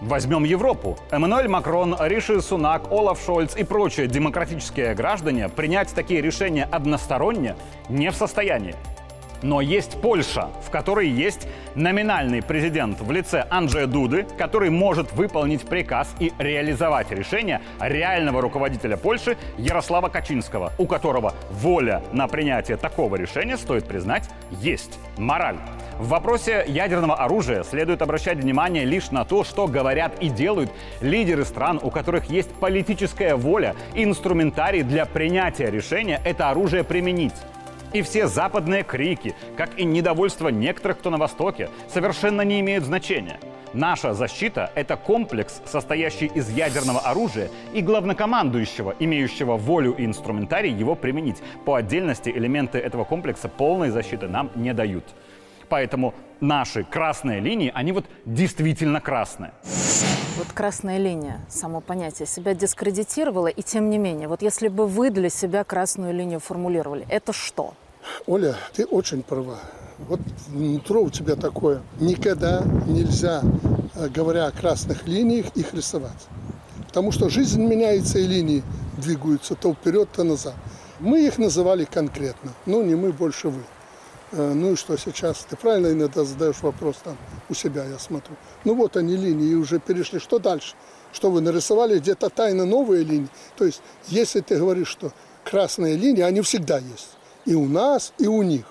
Возьмем 0.00 0.44
Европу. 0.44 0.96
Эммануэль 1.10 1.48
Макрон, 1.48 1.96
Риши 2.00 2.40
Сунак, 2.40 2.90
Олаф 2.92 3.20
Шольц 3.24 3.56
и 3.56 3.64
прочие 3.64 4.06
демократические 4.06 4.94
граждане 4.94 5.48
принять 5.48 5.92
такие 5.92 6.20
решения 6.20 6.68
односторонне 6.70 7.56
не 7.88 8.10
в 8.10 8.14
состоянии. 8.14 8.76
Но 9.42 9.60
есть 9.60 10.00
Польша, 10.00 10.48
в 10.66 10.70
которой 10.70 11.08
есть 11.08 11.46
номинальный 11.74 12.42
президент 12.42 13.00
в 13.00 13.10
лице 13.10 13.46
Анджея 13.50 13.86
Дуды, 13.86 14.26
который 14.36 14.70
может 14.70 15.12
выполнить 15.12 15.62
приказ 15.62 16.12
и 16.18 16.32
реализовать 16.38 17.10
решение 17.10 17.60
реального 17.80 18.40
руководителя 18.40 18.96
Польши 18.96 19.36
Ярослава 19.56 20.08
Качинского, 20.08 20.72
у 20.78 20.86
которого 20.86 21.34
воля 21.50 22.02
на 22.12 22.26
принятие 22.26 22.76
такого 22.76 23.16
решения, 23.16 23.56
стоит 23.56 23.84
признать, 23.84 24.28
есть 24.50 24.98
мораль. 25.16 25.58
В 25.98 26.10
вопросе 26.10 26.64
ядерного 26.68 27.16
оружия 27.16 27.64
следует 27.64 28.02
обращать 28.02 28.38
внимание 28.38 28.84
лишь 28.84 29.10
на 29.10 29.24
то, 29.24 29.42
что 29.42 29.66
говорят 29.66 30.22
и 30.22 30.28
делают 30.28 30.70
лидеры 31.00 31.44
стран, 31.44 31.80
у 31.82 31.90
которых 31.90 32.26
есть 32.26 32.50
политическая 32.50 33.34
воля 33.34 33.74
и 33.94 34.04
инструментарий 34.04 34.82
для 34.82 35.06
принятия 35.06 35.72
решения 35.72 36.20
это 36.24 36.50
оружие 36.50 36.84
применить. 36.84 37.34
И 37.92 38.02
все 38.02 38.28
западные 38.28 38.84
крики, 38.84 39.34
как 39.56 39.76
и 39.76 39.84
недовольство 39.84 40.48
некоторых, 40.48 41.00
кто 41.00 41.10
на 41.10 41.16
Востоке, 41.16 41.68
совершенно 41.92 42.42
не 42.42 42.60
имеют 42.60 42.84
значения. 42.84 43.40
Наша 43.72 44.14
защита– 44.14 44.70
это 44.76 44.96
комплекс, 44.96 45.60
состоящий 45.66 46.26
из 46.26 46.48
ядерного 46.48 47.00
оружия 47.00 47.50
и 47.74 47.82
главнокомандующего, 47.82 48.94
имеющего 49.00 49.56
волю 49.56 49.94
и 49.98 50.04
инструментарий 50.04 50.72
его 50.72 50.94
применить. 50.94 51.38
По 51.64 51.74
отдельности 51.74 52.30
элементы 52.30 52.78
этого 52.78 53.02
комплекса 53.02 53.48
полной 53.48 53.90
защиты 53.90 54.28
нам 54.28 54.50
не 54.54 54.72
дают. 54.72 55.04
Поэтому 55.68 56.14
наши 56.40 56.84
красные 56.84 57.40
линии, 57.40 57.70
они 57.74 57.92
вот 57.92 58.06
действительно 58.24 59.00
красные. 59.00 59.52
Вот 60.36 60.46
красная 60.54 60.98
линия, 60.98 61.40
само 61.48 61.80
понятие, 61.80 62.26
себя 62.26 62.54
дискредитировало, 62.54 63.48
и 63.48 63.62
тем 63.62 63.90
не 63.90 63.98
менее, 63.98 64.28
вот 64.28 64.40
если 64.40 64.68
бы 64.68 64.86
вы 64.86 65.10
для 65.10 65.30
себя 65.30 65.64
красную 65.64 66.14
линию 66.14 66.38
формулировали, 66.38 67.04
это 67.08 67.32
что? 67.32 67.74
Оля, 68.26 68.54
ты 68.72 68.84
очень 68.84 69.22
права. 69.22 69.58
Вот 69.98 70.20
нутро 70.48 71.02
у 71.02 71.10
тебя 71.10 71.34
такое. 71.34 71.82
Никогда 71.98 72.62
нельзя, 72.86 73.42
э, 73.96 74.08
говоря 74.08 74.46
о 74.46 74.52
красных 74.52 75.08
линиях, 75.08 75.46
их 75.56 75.74
рисовать. 75.74 76.28
Потому 76.86 77.10
что 77.10 77.28
жизнь 77.28 77.60
меняется, 77.60 78.20
и 78.20 78.26
линии 78.26 78.62
двигаются 78.96 79.56
то 79.56 79.74
вперед, 79.74 80.08
то 80.14 80.22
назад. 80.22 80.54
Мы 81.00 81.26
их 81.26 81.38
называли 81.38 81.84
конкретно. 81.84 82.52
Ну, 82.64 82.84
не 82.84 82.94
мы, 82.94 83.12
больше 83.12 83.48
вы. 83.48 83.62
Э, 84.32 84.52
ну 84.52 84.72
и 84.72 84.76
что 84.76 84.96
сейчас? 84.96 85.46
Ты 85.48 85.56
правильно 85.56 85.88
иногда 85.88 86.24
задаешь 86.24 86.60
вопрос 86.62 86.96
там 87.02 87.16
у 87.48 87.54
себя, 87.54 87.84
я 87.84 87.98
смотрю. 87.98 88.36
Ну 88.64 88.74
вот 88.74 88.96
они 88.96 89.16
линии 89.16 89.54
уже 89.54 89.78
перешли. 89.78 90.18
Что 90.18 90.38
дальше? 90.38 90.74
Что 91.12 91.30
вы 91.30 91.40
нарисовали 91.40 91.98
где-то 91.98 92.28
тайно 92.28 92.66
новые 92.66 93.04
линии? 93.04 93.28
То 93.56 93.64
есть, 93.64 93.80
если 94.08 94.40
ты 94.40 94.58
говоришь, 94.58 94.88
что 94.88 95.12
красные 95.44 95.96
линии, 95.96 96.22
они 96.22 96.42
всегда 96.42 96.78
есть. 96.78 97.16
И 97.46 97.54
у 97.54 97.66
нас, 97.66 98.12
и 98.18 98.26
у 98.26 98.42
них. 98.42 98.66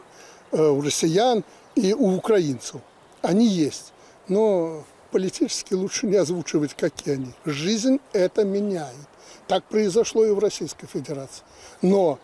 Э, 0.52 0.68
у 0.68 0.82
россиян, 0.82 1.44
и 1.76 1.94
у 1.94 2.16
украинцев. 2.16 2.82
Они 3.22 3.48
есть. 3.48 3.94
Но 4.28 4.84
политически 5.12 5.74
лучше 5.74 6.06
не 6.06 6.16
озвучивать, 6.16 6.76
какие 6.76 7.16
они. 7.16 7.34
Жизнь 7.46 8.00
это 8.14 8.44
меняет. 8.44 8.96
Так 9.48 9.64
произошло 9.64 10.26
и 10.26 10.32
в 10.32 10.40
Российской 10.40 10.88
Федерации. 10.88 11.44
Но 11.82 12.20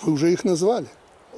вы 0.00 0.12
уже 0.12 0.32
их 0.32 0.44
назвали. 0.44 0.88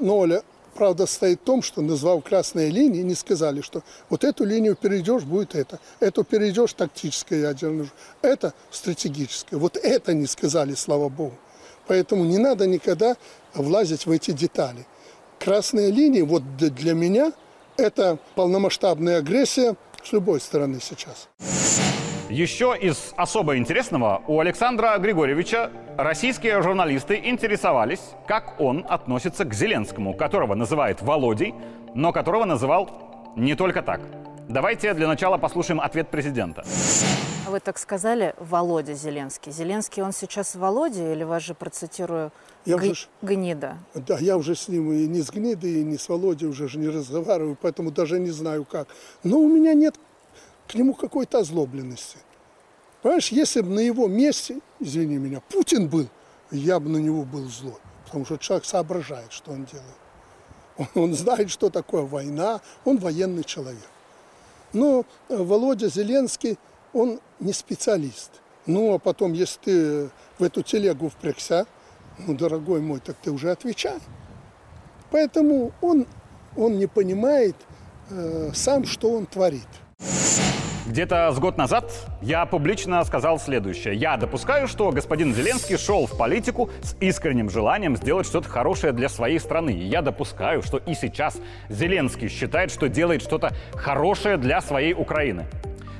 Но, 0.00 0.18
Оля, 0.18 0.42
Правда 0.74 1.06
стоит 1.06 1.40
в 1.40 1.44
том, 1.44 1.62
что 1.62 1.82
назвав 1.82 2.24
красные 2.24 2.70
линии, 2.70 3.02
не 3.02 3.14
сказали, 3.14 3.60
что 3.60 3.82
вот 4.10 4.24
эту 4.24 4.44
линию 4.44 4.74
перейдешь, 4.74 5.22
будет 5.22 5.54
это. 5.54 5.78
Эту 6.00 6.24
перейдешь, 6.24 6.72
тактическое 6.72 7.40
ядерное, 7.40 7.88
это 8.22 8.54
стратегическое. 8.70 9.56
Вот 9.56 9.76
это 9.76 10.14
не 10.14 10.26
сказали, 10.26 10.74
слава 10.74 11.08
богу. 11.08 11.38
Поэтому 11.86 12.24
не 12.24 12.38
надо 12.38 12.66
никогда 12.66 13.16
влазить 13.54 14.06
в 14.06 14.10
эти 14.10 14.32
детали. 14.32 14.86
Красные 15.38 15.90
линии, 15.90 16.22
вот 16.22 16.56
для 16.56 16.94
меня, 16.94 17.32
это 17.76 18.18
полномасштабная 18.34 19.18
агрессия 19.18 19.76
с 20.02 20.12
любой 20.12 20.40
стороны 20.40 20.80
сейчас. 20.80 21.28
Еще 22.30 22.76
из 22.80 23.12
особо 23.16 23.56
интересного 23.58 24.22
у 24.26 24.40
Александра 24.40 24.96
Григорьевича 24.98 25.70
российские 25.96 26.62
журналисты 26.62 27.20
интересовались, 27.22 28.00
как 28.26 28.60
он 28.60 28.84
относится 28.88 29.44
к 29.44 29.52
Зеленскому, 29.54 30.14
которого 30.14 30.54
называет 30.54 31.02
Володей, 31.02 31.54
но 31.94 32.12
которого 32.12 32.44
называл 32.44 32.88
не 33.36 33.54
только 33.54 33.82
так. 33.82 34.00
Давайте 34.48 34.94
для 34.94 35.06
начала 35.06 35.38
послушаем 35.38 35.80
ответ 35.80 36.08
президента. 36.08 36.64
Вы 37.48 37.60
так 37.60 37.78
сказали, 37.78 38.34
Володя 38.40 38.94
Зеленский. 38.94 39.52
Зеленский, 39.52 40.02
он 40.02 40.12
сейчас 40.12 40.54
Володя, 40.54 41.12
или 41.12 41.24
вас 41.24 41.42
же 41.42 41.54
процитирую 41.54 42.32
я 42.64 42.78
г- 42.78 42.90
уже, 42.90 43.06
гнида? 43.22 43.76
Да, 43.94 44.18
я 44.18 44.36
уже 44.36 44.54
с 44.56 44.66
ним 44.68 44.90
и 44.92 45.06
не 45.06 45.20
с 45.20 45.30
Гнидой, 45.30 45.70
и 45.80 45.84
не 45.84 45.98
с 45.98 46.08
Володей 46.08 46.48
уже 46.48 46.68
же 46.68 46.78
не 46.78 46.88
разговариваю, 46.88 47.56
поэтому 47.60 47.90
даже 47.90 48.18
не 48.18 48.30
знаю 48.30 48.64
как. 48.64 48.88
Но 49.22 49.38
у 49.38 49.48
меня 49.48 49.74
нет 49.74 49.94
к 50.68 50.74
нему 50.74 50.94
какой-то 50.94 51.38
озлобленности. 51.38 52.18
Понимаешь, 53.02 53.28
если 53.28 53.60
бы 53.60 53.70
на 53.70 53.80
его 53.80 54.08
месте, 54.08 54.60
извини 54.80 55.18
меня, 55.18 55.40
Путин 55.40 55.88
был, 55.88 56.08
я 56.50 56.80
бы 56.80 56.88
на 56.88 56.96
него 56.96 57.24
был 57.24 57.48
злой. 57.48 57.76
Потому 58.06 58.24
что 58.24 58.38
человек 58.38 58.64
соображает, 58.64 59.32
что 59.32 59.52
он 59.52 59.66
делает. 59.66 59.94
Он, 60.76 60.86
он 60.94 61.14
знает, 61.14 61.50
что 61.50 61.70
такое 61.70 62.02
война, 62.02 62.60
он 62.84 62.98
военный 62.98 63.44
человек. 63.44 63.88
Но 64.72 65.04
э, 65.28 65.36
Володя 65.36 65.88
Зеленский, 65.88 66.58
он 66.92 67.20
не 67.40 67.52
специалист. 67.52 68.30
Ну, 68.66 68.94
а 68.94 68.98
потом, 68.98 69.32
если 69.32 69.58
ты 69.60 70.10
в 70.38 70.42
эту 70.42 70.62
телегу 70.62 71.08
впрягся, 71.08 71.66
ну, 72.18 72.34
дорогой 72.34 72.80
мой, 72.80 73.00
так 73.00 73.16
ты 73.22 73.30
уже 73.30 73.50
отвечай. 73.50 73.98
Поэтому 75.10 75.72
он, 75.80 76.06
он 76.56 76.78
не 76.78 76.86
понимает 76.86 77.56
э, 78.10 78.50
сам, 78.54 78.84
что 78.84 79.10
он 79.10 79.26
творит. 79.26 79.68
Где-то 80.86 81.32
с 81.32 81.38
год 81.38 81.56
назад 81.56 81.90
я 82.20 82.44
публично 82.44 83.02
сказал 83.04 83.38
следующее. 83.38 83.94
Я 83.94 84.18
допускаю, 84.18 84.68
что 84.68 84.90
господин 84.90 85.34
Зеленский 85.34 85.78
шел 85.78 86.06
в 86.06 86.18
политику 86.18 86.68
с 86.82 86.94
искренним 87.00 87.48
желанием 87.48 87.96
сделать 87.96 88.26
что-то 88.26 88.50
хорошее 88.50 88.92
для 88.92 89.08
своей 89.08 89.38
страны. 89.40 89.70
И 89.70 89.86
я 89.86 90.02
допускаю, 90.02 90.62
что 90.62 90.76
и 90.76 90.92
сейчас 90.92 91.38
Зеленский 91.70 92.28
считает, 92.28 92.70
что 92.70 92.90
делает 92.90 93.22
что-то 93.22 93.54
хорошее 93.72 94.36
для 94.36 94.60
своей 94.60 94.92
Украины. 94.92 95.46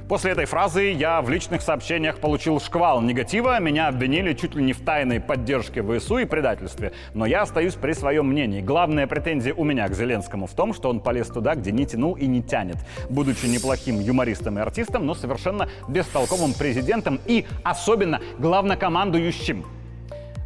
После 0.08 0.32
этой 0.32 0.44
фразы 0.44 0.92
я 0.92 1.22
в 1.22 1.30
личных 1.30 1.62
сообщениях 1.62 2.18
получил 2.18 2.60
шквал 2.60 3.00
негатива, 3.00 3.58
меня 3.58 3.88
обвинили 3.88 4.34
чуть 4.34 4.54
ли 4.54 4.62
не 4.62 4.74
в 4.74 4.84
тайной 4.84 5.18
поддержке 5.18 5.82
ВСУ 5.82 6.18
и 6.18 6.26
предательстве. 6.26 6.92
Но 7.14 7.24
я 7.24 7.40
остаюсь 7.42 7.74
при 7.74 7.94
своем 7.94 8.26
мнении. 8.28 8.60
Главная 8.60 9.06
претензия 9.06 9.54
у 9.54 9.64
меня 9.64 9.88
к 9.88 9.94
Зеленскому 9.94 10.46
в 10.46 10.52
том, 10.52 10.74
что 10.74 10.90
он 10.90 11.00
полез 11.00 11.28
туда, 11.28 11.54
где 11.54 11.72
не 11.72 11.86
тянул 11.86 12.14
и 12.16 12.26
не 12.26 12.42
тянет. 12.42 12.76
Будучи 13.08 13.46
неплохим 13.46 13.98
юмористом 13.98 14.58
и 14.58 14.60
артистом, 14.60 15.06
но 15.06 15.14
совершенно 15.14 15.70
бестолковым 15.88 16.52
президентом 16.52 17.18
и 17.24 17.46
особенно 17.62 18.20
главнокомандующим. 18.38 19.64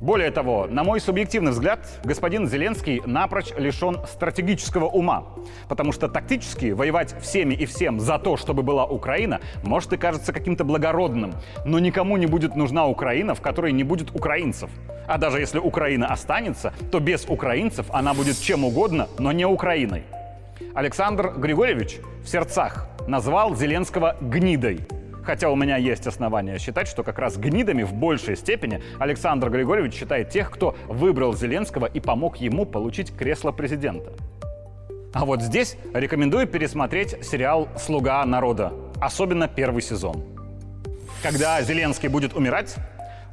Более 0.00 0.30
того, 0.30 0.68
на 0.70 0.84
мой 0.84 1.00
субъективный 1.00 1.50
взгляд, 1.50 1.80
господин 2.04 2.46
Зеленский 2.46 3.02
напрочь 3.04 3.50
лишен 3.56 3.98
стратегического 4.06 4.86
ума. 4.86 5.24
Потому 5.68 5.90
что 5.90 6.08
тактически 6.08 6.70
воевать 6.70 7.16
всеми 7.20 7.54
и 7.54 7.66
всем 7.66 7.98
за 7.98 8.18
то, 8.18 8.36
чтобы 8.36 8.62
была 8.62 8.86
Украина, 8.86 9.40
может 9.64 9.92
и 9.92 9.96
кажется 9.96 10.32
каким-то 10.32 10.64
благородным. 10.64 11.34
Но 11.64 11.80
никому 11.80 12.16
не 12.16 12.26
будет 12.26 12.54
нужна 12.54 12.86
Украина, 12.86 13.34
в 13.34 13.40
которой 13.40 13.72
не 13.72 13.82
будет 13.82 14.14
украинцев. 14.14 14.70
А 15.08 15.18
даже 15.18 15.40
если 15.40 15.58
Украина 15.58 16.06
останется, 16.06 16.72
то 16.92 17.00
без 17.00 17.24
украинцев 17.28 17.86
она 17.90 18.14
будет 18.14 18.38
чем 18.38 18.64
угодно, 18.64 19.08
но 19.18 19.32
не 19.32 19.46
Украиной. 19.46 20.04
Александр 20.74 21.32
Григорьевич 21.36 21.98
в 22.22 22.28
сердцах 22.28 22.88
назвал 23.08 23.56
Зеленского 23.56 24.16
гнидой. 24.20 24.80
Хотя 25.28 25.50
у 25.50 25.56
меня 25.56 25.76
есть 25.76 26.06
основания 26.06 26.58
считать, 26.58 26.88
что 26.88 27.04
как 27.04 27.18
раз 27.18 27.36
гнидами 27.36 27.82
в 27.82 27.92
большей 27.92 28.34
степени 28.34 28.80
Александр 28.98 29.50
Григорьевич 29.50 29.92
считает 29.92 30.30
тех, 30.30 30.50
кто 30.50 30.74
выбрал 30.86 31.34
Зеленского 31.34 31.84
и 31.84 32.00
помог 32.00 32.38
ему 32.38 32.64
получить 32.64 33.14
кресло 33.14 33.52
президента. 33.52 34.14
А 35.12 35.26
вот 35.26 35.42
здесь 35.42 35.76
рекомендую 35.92 36.46
пересмотреть 36.46 37.22
сериал 37.22 37.68
«Слуга 37.76 38.24
народа», 38.24 38.72
особенно 39.02 39.48
первый 39.48 39.82
сезон. 39.82 40.24
Когда 41.22 41.60
Зеленский 41.60 42.08
будет 42.08 42.32
умирать, 42.32 42.76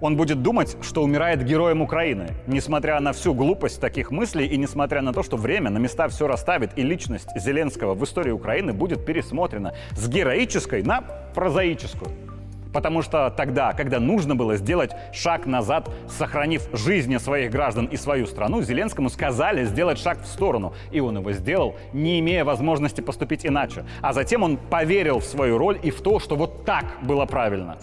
он 0.02 0.18
будет 0.18 0.42
думать, 0.42 0.78
что 0.82 1.04
умирает 1.04 1.44
героем 1.44 1.82
Украины, 1.82 2.28
несмотря 2.48 3.00
на 3.00 3.14
всю 3.14 3.34
глупость 3.34 3.80
таких 3.80 4.12
мыслей 4.12 4.48
и 4.48 4.58
несмотря 4.58 5.02
на 5.02 5.14
то, 5.14 5.24
что 5.24 5.38
время 5.38 5.70
на 5.70 5.78
места 5.78 6.08
все 6.08 6.28
расставит, 6.28 6.78
и 6.78 6.82
личность 6.82 7.30
Зеленского 7.36 7.94
в 7.94 8.04
истории 8.04 8.32
Украины 8.32 8.74
будет 8.74 9.06
пересмотрена 9.06 9.74
с 9.92 10.08
героической 10.08 10.84
на 10.84 11.02
прозаическую. 11.34 12.35
Потому 12.76 13.02
что 13.02 13.34
тогда, 13.36 13.72
когда 13.72 14.02
нужно 14.02 14.36
было 14.36 14.58
сделать 14.58 14.92
шаг 15.14 15.46
назад, 15.46 15.90
сохранив 16.10 16.68
жизни 16.74 17.16
своих 17.16 17.50
граждан 17.50 17.86
и 17.86 17.96
свою 17.96 18.28
страну, 18.28 18.62
Зеленскому 18.62 19.10
сказали 19.10 19.64
сделать 19.64 19.98
шаг 19.98 20.22
в 20.22 20.28
сторону. 20.28 20.74
И 20.92 21.00
он 21.00 21.18
его 21.18 21.32
сделал, 21.32 21.78
не 21.94 22.20
имея 22.20 22.44
возможности 22.44 23.00
поступить 23.00 23.46
иначе. 23.46 23.86
А 24.02 24.12
затем 24.12 24.44
он 24.44 24.58
поверил 24.58 25.20
в 25.20 25.24
свою 25.24 25.58
роль 25.58 25.80
и 25.84 25.90
в 25.90 26.02
то, 26.02 26.20
что 26.20 26.36
вот 26.36 26.66
так 26.66 26.84
было 27.02 27.26
правильно. 27.26 27.78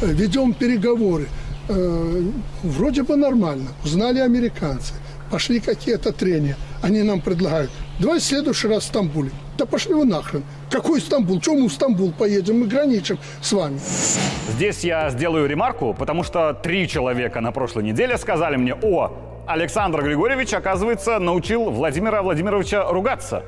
Ведем 0.00 0.54
переговоры. 0.54 1.26
Э, 1.68 2.22
вроде 2.62 3.02
бы 3.02 3.16
нормально. 3.16 3.68
Узнали 3.84 4.20
американцы. 4.20 4.94
Пошли 5.30 5.60
какие-то 5.60 6.10
трения. 6.12 6.56
Они 6.80 7.02
нам 7.02 7.20
предлагают. 7.20 7.70
Давай 8.00 8.18
в 8.20 8.22
следующий 8.22 8.68
раз 8.68 8.84
в 8.84 8.86
Стамбуле. 8.86 9.30
Да 9.56 9.64
пошли 9.64 9.94
вы 9.94 10.04
нахрен. 10.04 10.44
Какой 10.70 11.00
Стамбул? 11.00 11.40
Чем 11.40 11.60
мы 11.60 11.68
в 11.68 11.72
Стамбул 11.72 12.12
поедем? 12.12 12.60
Мы 12.60 12.66
граничим 12.66 13.18
с 13.40 13.52
вами. 13.52 13.78
Здесь 14.50 14.84
я 14.84 15.08
сделаю 15.10 15.48
ремарку, 15.48 15.94
потому 15.94 16.24
что 16.24 16.52
три 16.52 16.86
человека 16.88 17.40
на 17.40 17.52
прошлой 17.52 17.84
неделе 17.84 18.18
сказали 18.18 18.56
мне, 18.56 18.74
о, 18.74 19.12
Александр 19.46 20.02
Григорьевич, 20.02 20.52
оказывается, 20.54 21.18
научил 21.18 21.70
Владимира 21.70 22.22
Владимировича 22.22 22.84
ругаться. 22.90 23.44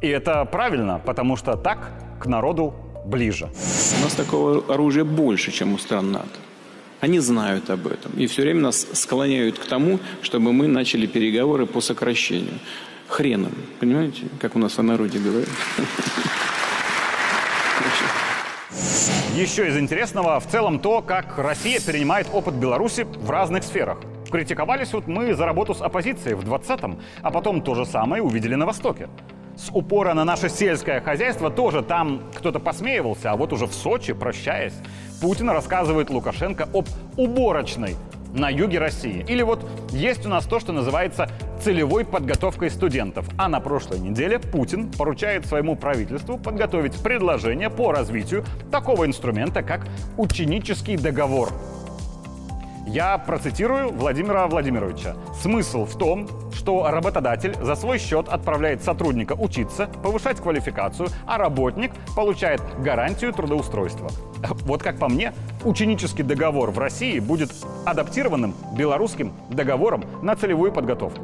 И 0.00 0.08
это 0.08 0.44
правильно, 0.44 1.00
потому 1.04 1.36
что 1.36 1.56
так 1.56 1.78
к 2.20 2.26
народу 2.26 2.74
ближе. 3.04 3.48
У 4.00 4.04
нас 4.04 4.14
такого 4.14 4.72
оружия 4.72 5.04
больше, 5.04 5.52
чем 5.52 5.74
у 5.74 5.78
стран 5.78 6.12
НАТО. 6.12 6.28
Они 7.00 7.18
знают 7.18 7.68
об 7.70 7.86
этом 7.86 8.12
и 8.16 8.26
все 8.26 8.42
время 8.42 8.60
нас 8.60 8.86
склоняют 8.92 9.58
к 9.58 9.66
тому, 9.66 9.98
чтобы 10.22 10.52
мы 10.52 10.66
начали 10.66 11.06
переговоры 11.06 11.66
по 11.66 11.80
сокращению. 11.80 12.58
Хреном, 13.08 13.52
понимаете, 13.80 14.24
как 14.40 14.56
у 14.56 14.58
нас 14.58 14.76
в 14.76 14.82
народе 14.82 15.18
говорят. 15.18 15.48
Еще 19.34 19.68
из 19.68 19.76
интересного 19.76 20.40
в 20.40 20.46
целом 20.46 20.78
то, 20.78 21.02
как 21.02 21.38
Россия 21.38 21.78
перенимает 21.78 22.26
опыт 22.32 22.54
Беларуси 22.54 23.02
в 23.02 23.30
разных 23.30 23.64
сферах. 23.64 23.98
Критиковались 24.30 24.92
вот 24.92 25.06
мы 25.06 25.34
за 25.34 25.44
работу 25.44 25.74
с 25.74 25.82
оппозицией 25.82 26.34
в 26.34 26.40
20-м, 26.40 26.98
а 27.22 27.30
потом 27.30 27.60
то 27.60 27.74
же 27.74 27.84
самое 27.84 28.22
увидели 28.22 28.54
на 28.54 28.66
Востоке. 28.66 29.08
С 29.56 29.70
упора 29.72 30.14
на 30.14 30.24
наше 30.24 30.48
сельское 30.48 31.00
хозяйство 31.00 31.50
тоже 31.50 31.82
там 31.82 32.22
кто-то 32.34 32.58
посмеивался, 32.58 33.30
а 33.30 33.36
вот 33.36 33.52
уже 33.52 33.66
в 33.66 33.72
Сочи, 33.72 34.14
прощаясь, 34.14 34.74
Путин 35.20 35.50
рассказывает 35.50 36.10
Лукашенко 36.10 36.68
об 36.72 36.86
уборочной 37.16 37.96
на 38.32 38.50
юге 38.50 38.78
России. 38.78 39.24
Или 39.28 39.42
вот 39.42 39.65
есть 39.90 40.26
у 40.26 40.28
нас 40.28 40.46
то, 40.46 40.60
что 40.60 40.72
называется 40.72 41.28
целевой 41.60 42.04
подготовкой 42.04 42.70
студентов. 42.70 43.28
А 43.36 43.48
на 43.48 43.60
прошлой 43.60 43.98
неделе 43.98 44.38
Путин 44.38 44.90
поручает 44.90 45.46
своему 45.46 45.76
правительству 45.76 46.38
подготовить 46.38 46.94
предложение 47.02 47.70
по 47.70 47.92
развитию 47.92 48.44
такого 48.70 49.06
инструмента, 49.06 49.62
как 49.62 49.86
ученический 50.16 50.96
договор. 50.96 51.50
Я 52.86 53.18
процитирую 53.18 53.90
Владимира 53.90 54.46
Владимировича. 54.46 55.16
Смысл 55.34 55.84
в 55.86 55.98
том, 55.98 56.28
что 56.54 56.88
работодатель 56.88 57.52
за 57.60 57.74
свой 57.74 57.98
счет 57.98 58.28
отправляет 58.28 58.84
сотрудника 58.84 59.32
учиться, 59.32 59.88
повышать 60.04 60.40
квалификацию, 60.40 61.08
а 61.26 61.36
работник 61.36 61.90
получает 62.14 62.62
гарантию 62.78 63.32
трудоустройства. 63.32 64.08
Вот 64.64 64.84
как 64.84 64.98
по 64.98 65.08
мне, 65.08 65.32
ученический 65.64 66.22
договор 66.22 66.70
в 66.70 66.78
России 66.78 67.18
будет 67.18 67.52
адаптированным 67.84 68.54
белорусским 68.76 69.32
договором 69.50 70.04
на 70.22 70.36
целевую 70.36 70.70
подготовку. 70.70 71.22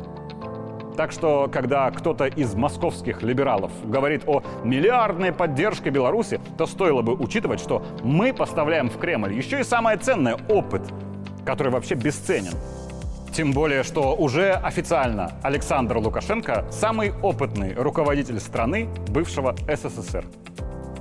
Так 0.96 1.12
что, 1.12 1.48
когда 1.50 1.88
кто-то 1.92 2.26
из 2.26 2.54
московских 2.54 3.22
либералов 3.22 3.70
говорит 3.84 4.24
о 4.26 4.42
миллиардной 4.64 5.32
поддержке 5.32 5.90
Беларуси, 5.90 6.40
то 6.58 6.66
стоило 6.66 7.02
бы 7.02 7.14
учитывать, 7.14 7.60
что 7.60 7.84
мы 8.02 8.32
поставляем 8.32 8.90
в 8.90 8.98
Кремль 8.98 9.32
еще 9.32 9.60
и 9.60 9.64
самое 9.64 9.96
ценное– 9.96 10.36
опыт– 10.48 10.82
который 11.44 11.72
вообще 11.72 11.94
бесценен. 11.94 12.54
Тем 13.32 13.52
более, 13.52 13.82
что 13.82 14.14
уже 14.14 14.52
официально 14.52 15.32
Александр 15.42 15.96
Лукашенко– 15.96 16.66
самый 16.70 17.12
опытный 17.22 17.74
руководитель 17.74 18.40
страны 18.40 18.88
бывшего 19.08 19.54
СССР 19.68 20.24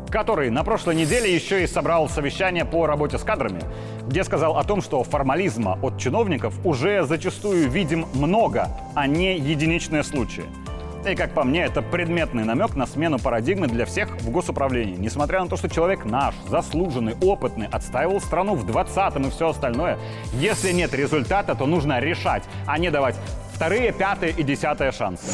который 0.09 0.49
на 0.49 0.65
прошлой 0.65 0.95
неделе 0.95 1.33
еще 1.33 1.63
и 1.63 1.67
собрал 1.67 2.09
совещание 2.09 2.65
по 2.65 2.85
работе 2.85 3.17
с 3.17 3.23
кадрами, 3.23 3.61
где 4.07 4.25
сказал 4.25 4.57
о 4.57 4.63
том, 4.65 4.81
что 4.81 5.05
формализма 5.05 5.79
от 5.81 5.97
чиновников 5.97 6.53
уже 6.65 7.05
зачастую 7.05 7.69
видим 7.69 8.05
много, 8.13 8.67
а 8.93 9.07
не 9.07 9.37
единичные 9.37 10.03
случаи– 10.03 10.43
и, 11.05 11.15
как 11.15 11.33
по 11.33 11.43
мне, 11.43 11.63
это 11.63 11.81
предметный 11.81 12.43
намек 12.43 12.75
на 12.75 12.85
смену 12.85 13.19
парадигмы 13.19 13.67
для 13.67 13.85
всех 13.85 14.09
в 14.21 14.29
госуправлении. 14.29 14.95
Несмотря 14.97 15.41
на 15.41 15.47
то, 15.47 15.57
что 15.57 15.69
человек 15.69 16.05
наш, 16.05 16.35
заслуженный, 16.47 17.15
опытный, 17.21 17.67
отстаивал 17.67 18.21
страну 18.21 18.55
в 18.55 18.69
20-м 18.69 19.27
и 19.27 19.29
все 19.31 19.49
остальное, 19.49 19.97
если 20.33 20.71
нет 20.71 20.93
результата, 20.93 21.55
то 21.55 21.65
нужно 21.65 21.99
решать, 21.99 22.43
а 22.67 22.77
не 22.77 22.91
давать 22.91 23.15
вторые, 23.53 23.91
пятые 23.91 24.33
и 24.37 24.43
десятые 24.43 24.91
шансы. 24.91 25.25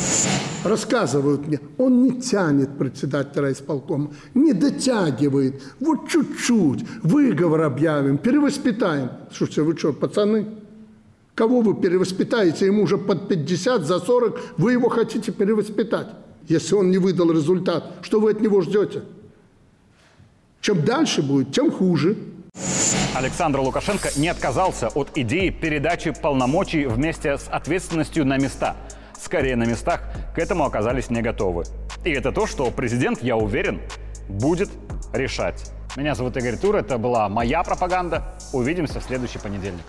Рассказывают 0.63 1.47
мне, 1.47 1.59
он 1.77 2.03
не 2.03 2.21
тянет 2.21 2.77
председателя 2.77 3.51
исполкома, 3.51 4.11
не 4.33 4.53
дотягивает. 4.53 5.61
Вот 5.79 6.09
чуть-чуть, 6.09 6.85
выговор 7.03 7.61
объявим, 7.61 8.17
перевоспитаем. 8.17 9.11
Слушайте, 9.31 9.61
вы 9.61 9.77
что, 9.77 9.93
пацаны? 9.93 10.45
Кого 11.37 11.61
вы 11.61 11.75
перевоспитаете? 11.75 12.65
Ему 12.65 12.81
уже 12.81 12.97
под 12.97 13.27
50, 13.27 13.83
за 13.83 13.99
40. 13.99 14.55
Вы 14.57 14.71
его 14.71 14.89
хотите 14.89 15.31
перевоспитать. 15.31 16.07
Если 16.47 16.73
он 16.73 16.89
не 16.89 16.97
выдал 16.97 17.31
результат, 17.31 17.93
что 18.01 18.19
вы 18.19 18.31
от 18.31 18.41
него 18.41 18.61
ждете? 18.61 19.03
Чем 20.61 20.83
дальше 20.83 21.21
будет, 21.21 21.51
тем 21.51 21.69
хуже. 21.69 22.17
Александр 23.13 23.59
Лукашенко 23.59 24.09
не 24.17 24.29
отказался 24.29 24.87
от 24.87 25.15
идеи 25.15 25.51
передачи 25.51 26.11
полномочий 26.11 26.87
вместе 26.87 27.37
с 27.37 27.47
ответственностью 27.49 28.25
на 28.25 28.39
места. 28.39 28.75
Скорее, 29.15 29.55
на 29.55 29.65
местах 29.65 30.01
к 30.33 30.39
этому 30.39 30.65
оказались 30.65 31.11
не 31.11 31.21
готовы. 31.21 31.65
И 32.03 32.09
это 32.09 32.31
то, 32.31 32.47
что 32.47 32.71
президент, 32.71 33.21
я 33.21 33.37
уверен, 33.37 33.79
будет 34.27 34.71
решать. 35.13 35.71
Меня 35.95 36.15
зовут 36.15 36.35
Игорь 36.35 36.57
Тур, 36.57 36.77
это 36.77 36.97
была 36.97 37.29
моя 37.29 37.61
пропаганда. 37.61 38.23
Увидимся 38.53 38.99
в 38.99 39.03
следующий 39.03 39.37
понедельник. 39.37 39.85